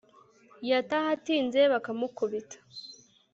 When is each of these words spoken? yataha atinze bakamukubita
yataha 0.69 1.07
atinze 1.15 1.59
bakamukubita 1.73 2.57